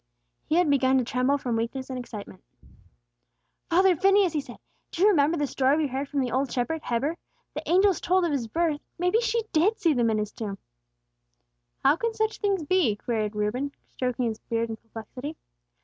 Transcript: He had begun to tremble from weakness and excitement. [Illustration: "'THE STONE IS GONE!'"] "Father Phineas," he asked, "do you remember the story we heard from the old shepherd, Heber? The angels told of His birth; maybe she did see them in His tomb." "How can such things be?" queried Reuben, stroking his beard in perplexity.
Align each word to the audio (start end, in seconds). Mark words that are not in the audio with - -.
He 0.47 0.55
had 0.55 0.67
begun 0.67 0.97
to 0.97 1.03
tremble 1.03 1.37
from 1.37 1.55
weakness 1.55 1.91
and 1.91 1.99
excitement. 1.99 2.43
[Illustration: 3.69 3.69
"'THE 3.69 3.77
STONE 3.77 3.77
IS 3.77 3.83
GONE!'"] 3.83 3.83
"Father 3.83 4.01
Phineas," 4.01 4.33
he 4.33 4.51
asked, 4.53 4.61
"do 4.89 5.01
you 5.03 5.07
remember 5.09 5.37
the 5.37 5.45
story 5.45 5.77
we 5.77 5.85
heard 5.89 6.09
from 6.09 6.21
the 6.21 6.31
old 6.31 6.51
shepherd, 6.51 6.81
Heber? 6.85 7.17
The 7.53 7.69
angels 7.69 8.01
told 8.01 8.25
of 8.25 8.31
His 8.31 8.47
birth; 8.47 8.81
maybe 8.97 9.21
she 9.21 9.43
did 9.51 9.79
see 9.79 9.93
them 9.93 10.09
in 10.09 10.17
His 10.17 10.31
tomb." 10.31 10.57
"How 11.83 11.95
can 11.97 12.15
such 12.15 12.39
things 12.39 12.63
be?" 12.63 12.95
queried 12.95 13.35
Reuben, 13.35 13.73
stroking 13.91 14.25
his 14.25 14.39
beard 14.39 14.71
in 14.71 14.77
perplexity. 14.77 15.37